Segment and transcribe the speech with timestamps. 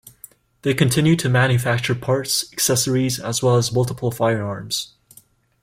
[0.63, 4.95] They continue to manufacture parts, accessories, as well as multiple firearms.